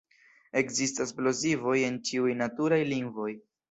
[0.61, 3.35] Ekzistas plozivoj en ĉiuj naturaj lingvoj.